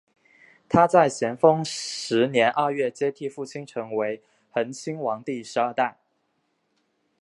[0.67, 5.99] 他在咸丰十年二月接替父亲成为恒亲王第十二代。